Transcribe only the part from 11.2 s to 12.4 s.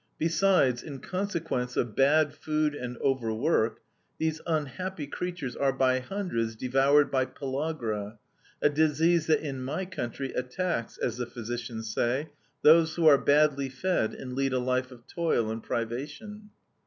physicians say,